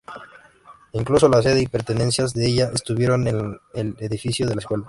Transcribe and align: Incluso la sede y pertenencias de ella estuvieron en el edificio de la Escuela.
Incluso 0.93 1.29
la 1.29 1.43
sede 1.43 1.61
y 1.61 1.67
pertenencias 1.67 2.33
de 2.33 2.47
ella 2.47 2.71
estuvieron 2.73 3.27
en 3.27 3.59
el 3.75 3.95
edificio 3.99 4.47
de 4.47 4.55
la 4.55 4.61
Escuela. 4.61 4.79